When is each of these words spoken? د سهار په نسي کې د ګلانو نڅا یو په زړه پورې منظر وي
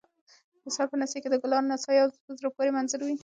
د 0.63 0.65
سهار 0.75 0.87
په 0.91 0.97
نسي 1.01 1.17
کې 1.23 1.29
د 1.31 1.35
ګلانو 1.43 1.69
نڅا 1.71 1.91
یو 1.99 2.07
په 2.25 2.31
زړه 2.39 2.49
پورې 2.55 2.69
منظر 2.77 2.99
وي 3.03 3.15